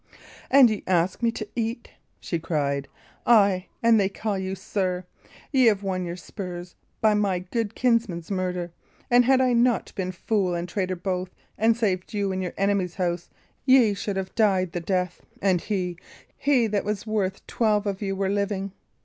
"And 0.49 0.71
ye 0.71 0.83
ask 0.87 1.21
me 1.21 1.29
to 1.33 1.47
eat!" 1.55 1.91
she 2.19 2.39
cried. 2.39 2.87
"Ay, 3.27 3.67
and 3.83 3.99
they 3.99 4.09
call 4.09 4.35
you 4.35 4.55
'sir!' 4.55 5.05
Y' 5.51 5.65
have 5.65 5.83
won 5.83 6.05
your 6.05 6.15
spurs 6.15 6.73
by 7.01 7.13
my 7.13 7.37
good 7.37 7.75
kinsman's 7.75 8.31
murder. 8.31 8.71
And 9.11 9.25
had 9.25 9.39
I 9.41 9.53
not 9.53 9.93
been 9.93 10.11
fool 10.11 10.55
and 10.55 10.67
traitor 10.67 10.95
both, 10.95 11.35
and 11.55 11.77
saved 11.77 12.15
you 12.15 12.31
in 12.31 12.41
your 12.41 12.55
enemy's 12.57 12.95
house, 12.95 13.29
ye 13.63 13.93
should 13.93 14.17
have 14.17 14.33
died 14.33 14.71
the 14.71 14.79
death, 14.79 15.21
and 15.39 15.61
he 15.61 15.99
he 16.35 16.65
that 16.65 16.83
was 16.83 17.05
worth 17.05 17.45
twelve 17.45 17.85
of 17.85 18.01
you 18.01 18.15
were 18.15 18.27
living." 18.29 18.71